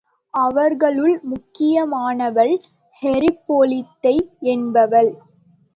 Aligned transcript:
அவர்களுள் 0.33 1.13
முக்கியமானவள் 1.23 2.53
ஹிப்போலிதை 3.01 4.15
என்பவள். 4.51 5.11